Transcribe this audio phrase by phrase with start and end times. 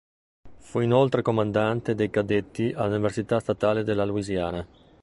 [0.57, 4.65] Fu inoltre comandante dei cadetti all'Università statale della Louisiana.